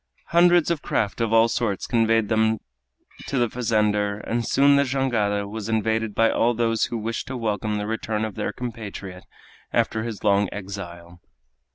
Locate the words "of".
0.71-0.81, 1.21-1.31, 8.25-8.33